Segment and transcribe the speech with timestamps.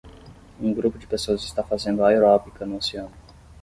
[0.59, 3.11] Um grupo de pessoas está fazendo aeróbica no oceano.